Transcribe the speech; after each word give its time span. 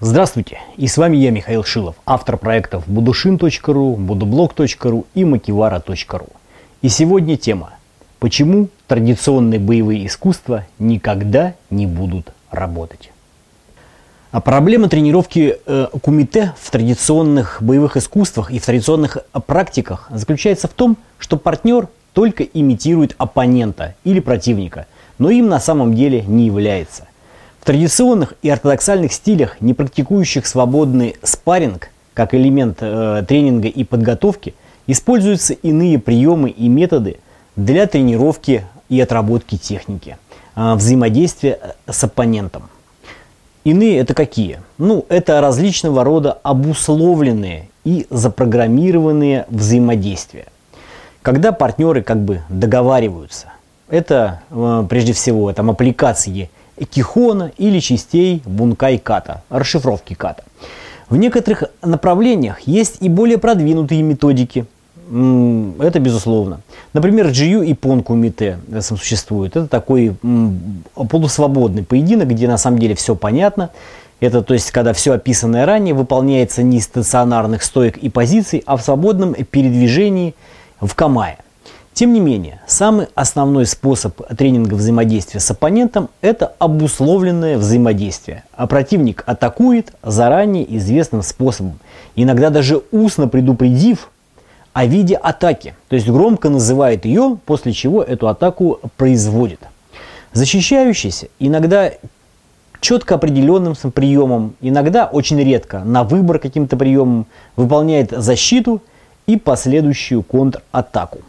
Здравствуйте, 0.00 0.60
и 0.76 0.86
с 0.86 0.96
вами 0.96 1.16
я, 1.16 1.32
Михаил 1.32 1.64
Шилов, 1.64 1.96
автор 2.06 2.36
проектов 2.36 2.86
budushin.ru, 2.86 3.96
budublog.ru 3.96 5.06
и 5.14 5.22
makivara.ru. 5.22 6.28
И 6.82 6.88
сегодня 6.88 7.36
тема 7.36 7.70
«Почему 8.20 8.68
традиционные 8.86 9.58
боевые 9.58 10.06
искусства 10.06 10.66
никогда 10.78 11.54
не 11.70 11.88
будут 11.88 12.32
работать?» 12.52 13.10
А 14.30 14.40
проблема 14.40 14.88
тренировки 14.88 15.56
э, 15.66 15.88
кумите 16.00 16.54
в 16.60 16.70
традиционных 16.70 17.58
боевых 17.60 17.96
искусствах 17.96 18.52
и 18.52 18.60
в 18.60 18.64
традиционных 18.64 19.18
практиках 19.48 20.06
заключается 20.12 20.68
в 20.68 20.74
том, 20.74 20.96
что 21.18 21.36
партнер 21.36 21.88
только 22.12 22.44
имитирует 22.44 23.16
оппонента 23.18 23.96
или 24.04 24.20
противника, 24.20 24.86
но 25.18 25.30
им 25.30 25.48
на 25.48 25.58
самом 25.58 25.94
деле 25.94 26.22
не 26.22 26.46
является– 26.46 27.08
традиционных 27.68 28.32
и 28.40 28.48
ортодоксальных 28.48 29.12
стилях, 29.12 29.60
не 29.60 29.74
практикующих 29.74 30.46
свободный 30.46 31.16
спарринг, 31.22 31.90
как 32.14 32.32
элемент 32.32 32.78
э, 32.80 33.22
тренинга 33.28 33.68
и 33.68 33.84
подготовки, 33.84 34.54
используются 34.86 35.52
иные 35.52 35.98
приемы 35.98 36.48
и 36.48 36.66
методы 36.66 37.18
для 37.56 37.86
тренировки 37.86 38.64
и 38.88 38.98
отработки 38.98 39.58
техники, 39.58 40.16
э, 40.56 40.74
взаимодействия 40.76 41.58
э, 41.60 41.92
с 41.92 42.02
оппонентом. 42.02 42.70
Иные 43.64 43.98
это 43.98 44.14
какие? 44.14 44.60
Ну, 44.78 45.04
это 45.10 45.42
различного 45.42 46.04
рода 46.04 46.38
обусловленные 46.42 47.68
и 47.84 48.06
запрограммированные 48.08 49.44
взаимодействия. 49.50 50.46
Когда 51.20 51.52
партнеры 51.52 52.00
как 52.00 52.16
бы 52.16 52.40
договариваются, 52.48 53.52
это 53.90 54.40
э, 54.48 54.86
прежде 54.88 55.12
всего 55.12 55.52
там 55.52 55.68
аппликации 55.68 56.48
кихона 56.84 57.52
или 57.58 57.80
частей 57.80 58.42
бункай 58.44 58.98
ката, 58.98 59.42
расшифровки 59.50 60.14
ката. 60.14 60.44
В 61.08 61.16
некоторых 61.16 61.64
направлениях 61.82 62.60
есть 62.60 62.98
и 63.00 63.08
более 63.08 63.38
продвинутые 63.38 64.02
методики. 64.02 64.66
Это 65.10 66.00
безусловно. 66.00 66.60
Например, 66.92 67.28
GU 67.28 67.64
и 67.64 67.72
Понку 67.72 68.14
Мите 68.14 68.58
существует. 68.82 69.56
Это 69.56 69.66
такой 69.66 70.14
полусвободный 70.94 71.82
поединок, 71.82 72.28
где 72.28 72.46
на 72.46 72.58
самом 72.58 72.78
деле 72.78 72.94
все 72.94 73.14
понятно. 73.14 73.70
Это 74.20 74.42
то 74.42 74.52
есть, 74.52 74.70
когда 74.70 74.92
все 74.92 75.12
описанное 75.12 75.64
ранее 75.64 75.94
выполняется 75.94 76.62
не 76.62 76.76
из 76.76 76.84
стационарных 76.84 77.62
стоек 77.62 77.96
и 77.96 78.10
позиций, 78.10 78.62
а 78.66 78.76
в 78.76 78.82
свободном 78.82 79.32
передвижении 79.34 80.34
в 80.80 80.94
камае. 80.94 81.38
Тем 81.98 82.12
не 82.12 82.20
менее, 82.20 82.60
самый 82.68 83.08
основной 83.16 83.66
способ 83.66 84.24
тренинга 84.36 84.74
взаимодействия 84.74 85.40
с 85.40 85.50
оппонентом– 85.50 86.10
это 86.20 86.54
обусловленное 86.60 87.58
взаимодействие. 87.58 88.44
А 88.54 88.68
противник 88.68 89.24
атакует 89.26 89.92
заранее 90.04 90.76
известным 90.76 91.22
способом, 91.22 91.80
иногда 92.14 92.50
даже 92.50 92.82
устно 92.92 93.26
предупредив 93.26 94.10
о 94.74 94.86
виде 94.86 95.16
атаки, 95.16 95.74
то 95.88 95.96
есть 95.96 96.08
громко 96.08 96.50
называет 96.50 97.04
ее, 97.04 97.36
после 97.44 97.72
чего 97.72 98.00
эту 98.04 98.28
атаку 98.28 98.78
производит. 98.96 99.58
Защищающийся 100.32 101.26
иногда 101.40 101.90
четко 102.80 103.16
определенным 103.16 103.74
приемом, 103.92 104.54
иногда 104.60 105.06
очень 105.06 105.42
редко 105.42 105.80
на 105.80 106.04
выбор 106.04 106.38
каким-то 106.38 106.76
приемом 106.76 107.26
выполняет 107.56 108.12
защиту 108.12 108.84
и 109.26 109.36
последующую 109.36 110.22
контратаку. 110.22 111.22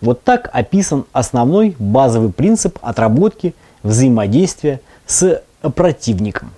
Вот 0.00 0.22
так 0.22 0.50
описан 0.52 1.04
основной 1.12 1.74
базовый 1.78 2.32
принцип 2.32 2.78
отработки 2.82 3.54
взаимодействия 3.82 4.80
с 5.06 5.42
противником. 5.74 6.50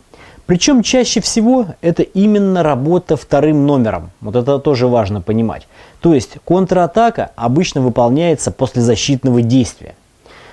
Причем 0.47 0.83
чаще 0.83 1.21
всего 1.21 1.67
это 1.83 2.03
именно 2.03 2.63
работа 2.63 3.17
вторым 3.17 3.67
номером. 3.67 4.11
Вот 4.21 4.35
это 4.35 4.59
тоже 4.59 4.87
важно 4.87 5.21
понимать. 5.21 5.69
То 6.01 6.15
есть 6.15 6.39
контратака 6.45 7.33
обычно 7.37 7.83
выполняется 7.83 8.51
после 8.51 8.81
защитного 8.81 9.43
действия. 9.43 9.95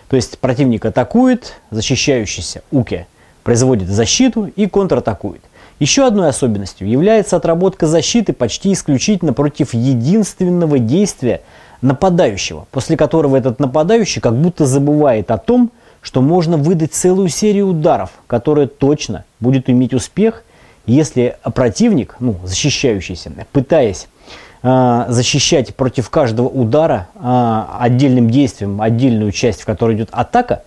То 0.09 0.17
есть 0.17 0.37
противник 0.39 0.85
атакует, 0.85 1.53
защищающийся 1.71 2.61
Уке 2.71 3.07
производит 3.43 3.87
защиту 3.87 4.51
и 4.55 4.67
контратакует. 4.67 5.41
Еще 5.79 6.07
одной 6.07 6.29
особенностью 6.29 6.87
является 6.87 7.35
отработка 7.35 7.85
защиты 7.85 8.31
почти 8.31 8.71
исключительно 8.71 9.33
против 9.33 9.73
единственного 9.73 10.79
действия 10.79 11.41
нападающего, 11.81 12.65
после 12.71 12.95
которого 12.95 13.35
этот 13.35 13.59
нападающий 13.59 14.21
как 14.21 14.35
будто 14.35 14.65
забывает 14.65 15.31
о 15.31 15.37
том, 15.37 15.71
что 16.01 16.21
можно 16.21 16.55
выдать 16.55 16.93
целую 16.93 17.27
серию 17.27 17.67
ударов, 17.67 18.11
которая 18.27 18.67
точно 18.67 19.25
будет 19.39 19.69
иметь 19.69 19.93
успех, 19.93 20.43
если 20.85 21.37
противник, 21.53 22.15
ну, 22.19 22.35
защищающийся, 22.43 23.31
пытаясь 23.51 24.07
э, 24.61 25.05
защищать 25.09 25.75
против 25.75 26.09
каждого 26.09 26.47
удара 26.47 27.07
э, 27.15 27.63
отдельным 27.79 28.29
действием 28.29 28.81
отдельную 28.81 29.31
часть, 29.31 29.63
в 29.63 29.65
которой 29.65 29.97
идет 29.97 30.09
атака, 30.11 30.63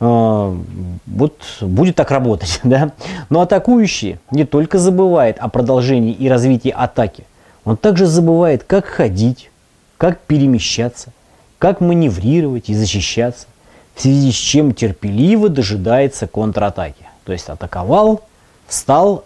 вот 0.00 1.36
будет 1.60 1.96
так 1.96 2.10
работать. 2.10 2.60
Да? 2.64 2.92
Но 3.28 3.42
атакующий 3.42 4.18
не 4.30 4.44
только 4.44 4.78
забывает 4.78 5.38
о 5.38 5.48
продолжении 5.48 6.12
и 6.12 6.28
развитии 6.28 6.70
атаки, 6.70 7.24
он 7.64 7.76
также 7.76 8.06
забывает, 8.06 8.64
как 8.64 8.86
ходить, 8.86 9.50
как 9.98 10.18
перемещаться, 10.20 11.12
как 11.58 11.80
маневрировать 11.80 12.70
и 12.70 12.74
защищаться, 12.74 13.46
в 13.94 14.00
связи 14.00 14.32
с 14.32 14.36
чем 14.36 14.72
терпеливо 14.72 15.50
дожидается 15.50 16.26
контратаки. 16.26 17.04
То 17.24 17.32
есть 17.32 17.48
атаковал, 17.50 18.22
встал, 18.66 19.24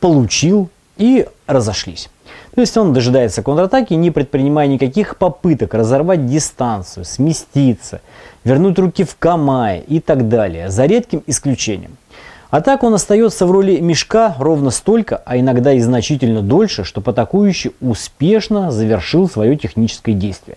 получил 0.00 0.68
и 0.96 1.28
разошлись. 1.46 2.10
То 2.56 2.62
есть 2.62 2.76
он 2.76 2.92
дожидается 2.92 3.42
контратаки, 3.42 3.94
не 3.94 4.10
предпринимая 4.10 4.66
никаких 4.66 5.18
попыток 5.18 5.74
разорвать 5.74 6.26
дистанцию, 6.26 7.04
сместиться, 7.04 8.00
вернуть 8.42 8.78
руки 8.78 9.04
в 9.04 9.14
камае 9.16 9.82
и 9.82 10.00
так 10.00 10.28
далее, 10.28 10.70
за 10.70 10.86
редким 10.86 11.22
исключением– 11.28 11.96
а 12.50 12.60
так 12.60 12.84
он 12.84 12.94
остается 12.94 13.44
в 13.44 13.50
роли 13.50 13.80
мешка 13.80 14.36
ровно 14.38 14.70
столько, 14.70 15.20
а 15.24 15.36
иногда 15.36 15.72
и 15.72 15.80
значительно 15.80 16.42
дольше, 16.42 16.84
чтобы 16.84 17.10
атакующий 17.10 17.72
успешно 17.80 18.70
завершил 18.70 19.28
свое 19.28 19.56
техническое 19.56 20.12
действие. 20.12 20.56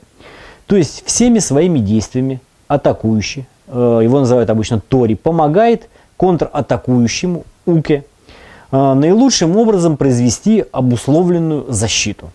То 0.68 0.76
есть 0.76 1.04
всеми 1.06 1.40
своими 1.40 1.80
действиями 1.80 2.42
атакующий, 2.68 3.48
э, 3.68 4.02
его 4.04 4.20
называют 4.20 4.52
обычно 4.52 4.80
Тори, 4.80 5.16
помогает 5.16 5.90
контратакующему 6.18 7.44
Уке 7.66 8.06
наилучшим 8.72 9.58
образом 9.58 9.98
произвести 9.98 10.66
обусловленную 10.72 11.66
защиту. 11.72 12.32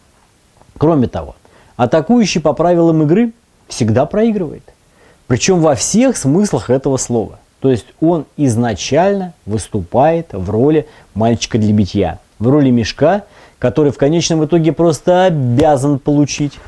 Кроме 0.79 1.07
того, 1.07 1.37
атакующий 1.77 2.41
по 2.41 2.53
правилам 2.53 3.03
игры 3.03 3.33
всегда 3.69 4.07
проигрывает. 4.07 4.65
Причем 5.27 5.61
во 5.61 5.75
всех 5.75 6.17
смыслах 6.17 6.71
этого 6.71 6.97
слова. 6.97 7.39
То 7.61 7.71
есть 7.71 7.87
он 8.01 8.27
изначально 8.37 9.33
выступает 9.47 10.33
в 10.33 10.51
роли 10.51 10.87
мальчика 11.15 11.57
для 11.57 11.73
битья, 11.73 12.19
в 12.39 12.49
роли 12.49 12.71
мешка, 12.71 13.25
который 13.59 13.91
в 13.91 13.97
конечном 13.97 14.45
итоге 14.45 14.73
просто 14.73 15.25
обязан 15.25 15.99
получить. 15.99 16.59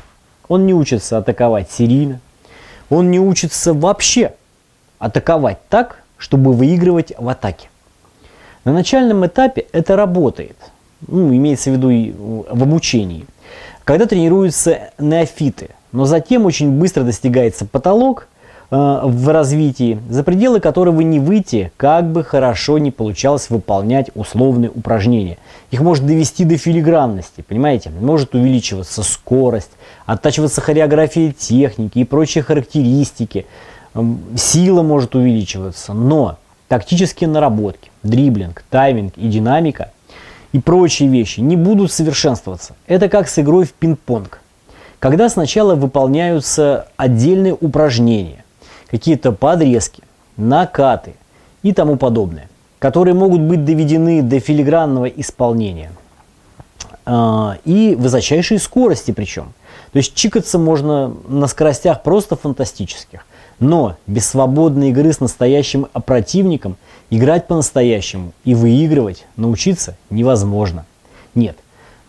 Он 0.47 0.65
не 0.65 0.73
учится 0.73 1.19
атаковать 1.19 1.69
серийно, 1.69 2.19
он 2.89 3.11
не 3.11 3.19
учится 3.19 3.73
вообще 3.73 4.33
атаковать 4.97 5.59
так, 5.69 6.03
чтобы 6.17 6.53
выигрывать 6.53 7.13
в 7.15 7.29
атаке. 7.29 7.69
На 8.67 8.73
начальном 8.73 9.25
этапе 9.25 9.65
это 9.71 9.95
работает, 9.95 10.57
ну, 11.07 11.33
имеется 11.33 11.69
в 11.69 11.75
виду 11.75 11.89
и 11.89 12.11
в 12.11 12.61
обучении, 12.61 13.25
когда 13.85 14.05
тренируются 14.05 14.89
неофиты, 14.99 15.69
но 15.93 16.03
затем 16.03 16.45
очень 16.45 16.71
быстро 16.71 17.03
достигается 17.03 17.65
потолок– 17.65 18.27
Э, 18.69 18.99
в 19.03 19.29
развитии, 19.29 19.97
за 20.09 20.23
пределы 20.23 20.59
которого 20.59 20.99
не 20.99 21.19
выйти, 21.19 21.71
как 21.77 22.11
бы 22.11 22.21
хорошо 22.21 22.79
не 22.79 22.91
получалось 22.91 23.49
выполнять 23.49 24.11
условные 24.13 24.69
упражнения. 24.69 25.37
Их 25.71 25.79
может 25.79 26.05
довести 26.05 26.43
до 26.43 26.57
филигранности, 26.57 27.45
понимаете? 27.47 27.91
Может 27.91 28.35
увеличиваться 28.35 29.03
скорость, 29.03 29.71
оттачиваться 30.05 30.59
хореография 30.59 31.31
техники 31.31 31.99
и 31.99 32.03
прочие 32.03 32.43
характеристики. 32.43 33.45
Эм, 33.93 34.19
сила 34.35 34.81
может 34.81 35.15
увеличиваться, 35.15 35.93
но 35.93 36.37
тактические 36.67 37.29
наработки, 37.29 37.89
дриблинг, 38.07 38.63
тайминг 38.69 39.13
и 39.17 39.27
динамика 39.27 39.91
и 40.53 40.59
прочие 40.59 41.09
вещи 41.09 41.39
не 41.39 41.55
будут 41.55 41.91
совершенствоваться. 41.91 42.75
Это 42.87 43.09
как 43.09 43.27
с 43.27 43.37
игрой 43.39 43.65
в 43.65 43.73
пинг-понг. 43.73 44.39
Когда 44.99 45.29
сначала 45.29 45.75
выполняются 45.75 46.87
отдельные 46.97 47.53
упражнения, 47.53 48.43
какие-то 48.89 49.31
подрезки, 49.31 50.03
накаты 50.37 51.13
и 51.61 51.73
тому 51.73 51.97
подобное, 51.97 52.49
которые 52.79 53.13
могут 53.13 53.41
быть 53.41 53.65
доведены 53.65 54.21
до 54.21 54.39
филигранного 54.39 55.05
исполнения 55.05 55.91
а, 57.05 57.57
и 57.65 57.95
высочайшей 57.95 58.59
скорости 58.59 59.11
причем. 59.11 59.53
То 59.91 59.97
есть 59.97 60.13
чикаться 60.13 60.59
можно 60.59 61.13
на 61.27 61.47
скоростях 61.47 62.03
просто 62.03 62.35
фантастических. 62.35 63.25
Но 63.59 63.95
без 64.05 64.27
свободной 64.27 64.89
игры 64.89 65.11
с 65.11 65.19
настоящим 65.19 65.87
противником 66.05 66.77
Играть 67.09 67.47
по-настоящему 67.47 68.33
и 68.43 68.53
выигрывать 68.53 69.25
научиться 69.37 69.95
невозможно. 70.09 70.85
Нет, 71.35 71.57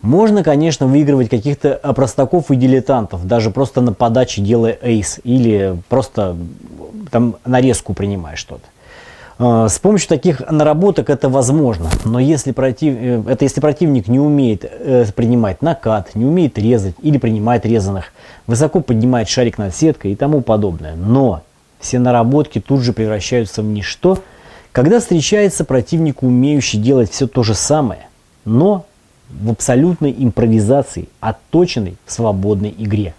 можно, 0.01 0.43
конечно, 0.43 0.87
выигрывать 0.87 1.29
каких-то 1.29 1.75
простаков 1.95 2.51
и 2.51 2.55
дилетантов, 2.55 3.25
даже 3.25 3.51
просто 3.51 3.81
на 3.81 3.93
подаче 3.93 4.41
делая 4.41 4.77
эйс 4.81 5.19
или 5.23 5.77
просто 5.89 6.35
там 7.11 7.35
нарезку 7.45 7.93
принимая 7.93 8.35
что-то. 8.35 8.63
А, 9.41 9.69
с 9.69 9.79
помощью 9.79 10.09
таких 10.09 10.41
наработок 10.51 11.09
это 11.09 11.29
возможно, 11.29 11.89
но 12.03 12.19
если, 12.19 12.51
против, 12.51 12.93
э, 12.99 13.23
это 13.25 13.45
если 13.45 13.61
противник 13.61 14.09
не 14.09 14.19
умеет 14.19 14.65
э, 14.65 15.05
принимать 15.15 15.61
накат, 15.61 16.13
не 16.13 16.25
умеет 16.25 16.57
резать 16.57 16.95
или 17.01 17.17
принимает 17.17 17.65
резаных, 17.65 18.11
высоко 18.47 18.81
поднимает 18.81 19.29
шарик 19.29 19.57
над 19.57 19.73
сеткой 19.73 20.11
и 20.11 20.15
тому 20.15 20.41
подобное. 20.41 20.95
Но 20.95 21.41
все 21.79 21.99
наработки 21.99 22.59
тут 22.59 22.81
же 22.81 22.91
превращаются 22.91 23.61
в 23.61 23.65
ничто, 23.65 24.19
когда 24.71 24.99
встречается 24.99 25.65
противник, 25.65 26.23
умеющий 26.23 26.79
делать 26.79 27.11
все 27.11 27.27
то 27.27 27.43
же 27.43 27.55
самое, 27.55 28.07
но 28.45 28.85
в 29.29 29.51
абсолютной 29.51 30.13
импровизации, 30.17 31.09
отточенной 31.19 31.97
в 32.05 32.11
свободной 32.11 32.73
игре. 32.77 33.13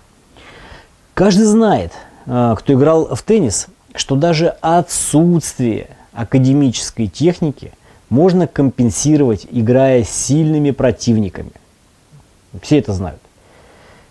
Каждый 1.14 1.44
знает, 1.44 1.92
а, 2.26 2.54
кто 2.56 2.74
играл 2.74 3.14
в 3.14 3.22
теннис, 3.22 3.66
что 3.94 4.16
даже 4.16 4.48
отсутствие 4.60 5.88
академической 6.12 7.06
техники 7.06 7.72
можно 8.08 8.46
компенсировать, 8.46 9.46
играя 9.50 10.04
с 10.04 10.10
сильными 10.10 10.70
противниками. 10.70 11.52
Все 12.62 12.78
это 12.78 12.92
знают. 12.92 13.20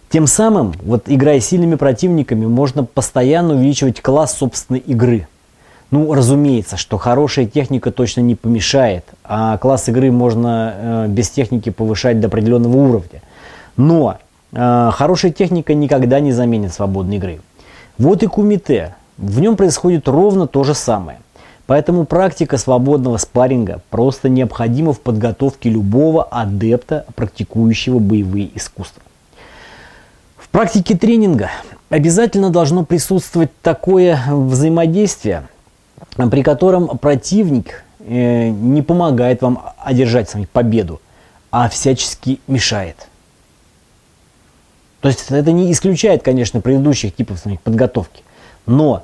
Тем 0.09 0.25
самым, 0.25 0.73
вот 0.81 1.03
играя 1.07 1.39
с 1.39 1.45
сильными 1.45 1.75
противниками, 1.75 2.45
можно 2.45 2.83
постоянно 2.83 3.53
увеличивать 3.53 4.01
класс 4.01 4.37
собственной 4.37 4.79
игры. 4.79 5.27
Ну, 5.91 6.13
разумеется, 6.13 6.77
что 6.77 6.97
хорошая 6.97 7.45
техника 7.45 7.91
точно 7.91 8.21
не 8.21 8.35
помешает, 8.35 9.05
а 9.23 9.57
класс 9.57 9.89
игры 9.89 10.11
можно 10.11 10.73
э, 10.75 11.07
без 11.07 11.29
техники 11.29 11.71
повышать 11.71 12.19
до 12.19 12.27
определенного 12.27 12.77
уровня. 12.77 13.21
Но 13.75 14.17
э, 14.51 14.89
хорошая 14.93 15.31
техника 15.31 15.73
никогда 15.73 16.19
не 16.19 16.31
заменит 16.31 16.73
свободной 16.73 17.17
игры. 17.17 17.41
Вот 17.97 18.21
и 18.21 18.27
кумите. 18.27 18.95
В 19.17 19.39
нем 19.39 19.55
происходит 19.55 20.07
ровно 20.07 20.47
то 20.47 20.63
же 20.63 20.75
самое. 20.75 21.17
Поэтому 21.65 22.05
практика 22.05 22.57
свободного 22.57 23.17
спарринга 23.17 23.81
просто 23.89 24.29
необходима 24.29 24.93
в 24.93 24.99
подготовке 24.99 25.69
любого 25.69 26.23
адепта, 26.23 27.05
практикующего 27.15 27.99
боевые 27.99 28.49
искусства. 28.55 29.03
В 30.37 30.49
практике 30.49 30.97
тренинга 30.97 31.51
обязательно 31.89 32.49
должно 32.49 32.85
присутствовать 32.85 33.51
такое 33.61 34.19
взаимодействие, 34.29 35.43
при 36.15 36.43
котором 36.43 36.97
противник 36.97 37.83
э, 37.99 38.49
не 38.49 38.81
помогает 38.81 39.41
вам 39.41 39.61
одержать 39.77 40.29
с 40.29 40.33
вами 40.33 40.47
победу, 40.51 41.01
а 41.51 41.69
всячески 41.69 42.39
мешает. 42.47 43.07
То 45.01 45.07
есть 45.07 45.25
это 45.29 45.51
не 45.51 45.71
исключает, 45.71 46.23
конечно, 46.23 46.61
предыдущих 46.61 47.15
типов 47.15 47.41
подготовки, 47.63 48.23
но 48.65 49.03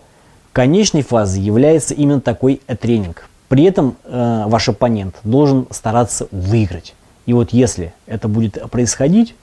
Конечной 0.56 1.02
фазой 1.02 1.42
является 1.42 1.94
именно 1.94 2.22
такой 2.22 2.62
тренинг. 2.80 3.28
При 3.50 3.66
этом 3.66 3.98
э, 4.06 4.44
ваш 4.48 4.70
оппонент 4.70 5.18
должен 5.26 5.68
стараться 5.70 6.30
выиграть. 6.32 6.96
И 7.26 7.34
вот 7.34 7.52
если 7.52 7.94
это 8.06 8.30
будет 8.30 8.58
происходить, 8.72 9.36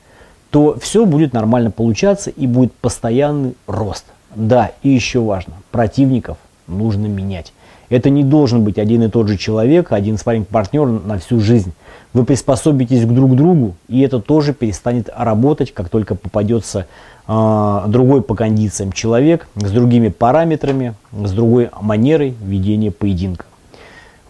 то 0.49 0.79
все 0.81 1.05
будет 1.05 1.35
нормально 1.35 1.71
получаться 1.71 2.31
и 2.31 2.47
будет 2.47 2.73
постоянный 2.73 3.55
рост. 3.67 4.07
Да, 4.35 4.71
и 4.83 4.89
еще 4.89 5.21
важно, 5.21 5.53
противников 5.71 6.39
нужно 6.79 7.07
менять. 7.07 7.53
Это 7.93 8.09
не 8.09 8.25
должен 8.25 8.65
быть 8.65 8.79
один 8.79 9.03
и 9.03 9.09
тот 9.09 9.29
же 9.29 9.37
человек, 9.37 9.93
один 9.93 10.17
спарринг-партнер 10.17 10.87
на 10.87 11.19
всю 11.19 11.41
жизнь. 11.41 11.75
Вы 12.15 12.25
приспособитесь 12.25 13.05
к 13.05 13.09
друг 13.09 13.37
другу, 13.37 13.75
и 13.87 14.01
это 14.01 14.19
тоже 14.19 14.55
перестанет 14.55 15.11
работать, 15.15 15.75
как 15.75 15.91
только 15.91 16.15
попадется 16.15 16.87
э, 17.29 17.85
другой 17.89 18.23
по 18.23 18.35
кондициям 18.35 18.93
человек, 18.93 19.47
с 19.57 19.71
другими 19.71 20.09
параметрами, 20.09 20.95
с 21.13 21.33
другой 21.33 21.69
манерой 21.83 22.35
ведения 22.43 22.91
поединка. 22.91 23.45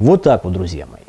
Вот 0.00 0.24
так 0.24 0.42
вот, 0.42 0.54
друзья 0.54 0.86
мои. 0.90 1.02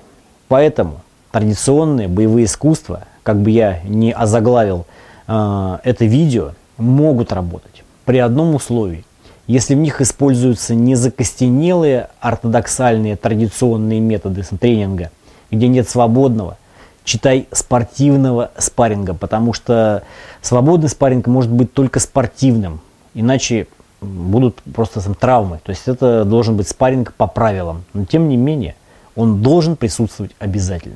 Поэтому 0.48 1.02
традиционные 1.32 2.08
боевые 2.08 2.46
искусства, 2.46 3.06
как 3.24 3.42
бы 3.42 3.50
я 3.50 3.80
не 3.84 4.12
озаглавил 4.12 4.86
э, 5.28 5.78
это 5.84 6.06
видео, 6.06 6.52
могут 6.78 7.34
работать 7.34 7.84
при 8.06 8.20
одном 8.20 8.54
условии– 8.54 9.06
если 9.48 9.76
в 9.76 9.78
них 9.78 10.02
используются 10.02 10.76
не 10.76 10.96
закостенелые 10.96 12.10
ортодоксальные 12.20 13.16
традиционные 13.16 14.00
методы 14.00 14.44
тренинга, 14.60 15.12
где 15.52 15.68
нет 15.68 15.90
свободного, 15.90 16.58
читай 17.04 17.48
спортивного 17.52 18.52
спарринга, 18.58 19.14
потому 19.14 19.54
что 19.54 20.04
свободный 20.42 20.90
спарринг 20.90 21.28
может 21.28 21.52
быть 21.52 21.74
только 21.74 22.00
спортивным, 22.00 22.80
иначе 23.14 23.68
будут 24.02 24.62
просто 24.76 25.02
там, 25.02 25.16
травмы. 25.16 25.60
То 25.64 25.72
есть 25.72 25.88
это 25.88 26.26
должен 26.26 26.58
быть 26.58 26.68
спарринг 26.68 27.14
по 27.14 27.28
правилам. 27.28 27.84
Но 27.94 28.06
тем 28.06 28.30
не 28.30 28.38
менее, 28.38 28.76
он 29.16 29.42
должен 29.42 29.76
присутствовать 29.76 30.32
обязательно. 30.40 30.96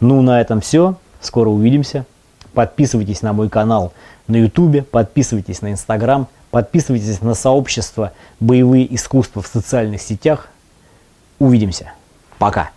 Ну, 0.00 0.20
на 0.22 0.40
этом 0.40 0.60
все. 0.60 0.96
Скоро 1.20 1.48
увидимся. 1.48 2.04
Подписывайтесь 2.52 3.22
на 3.22 3.32
мой 3.32 3.48
канал 3.48 3.92
на 4.28 4.36
YouTube, 4.36 4.88
подписывайтесь 4.88 5.62
на 5.62 5.72
Instagram, 5.72 6.26
Подписывайтесь 6.56 7.20
на 7.20 7.34
сообщество 7.34 8.14
«Боевые 8.40 8.94
искусства» 8.94 9.42
в 9.42 9.46
социальных 9.46 10.00
сетях. 10.00 10.48
Увидимся. 11.38 11.92
Пока. 12.38 12.70